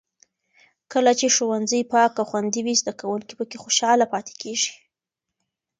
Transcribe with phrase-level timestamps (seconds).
[0.91, 4.73] کله چې ښوونځي پاک او خوندي وي، زده کوونکي پکې خوشحاله پاتې کېږي.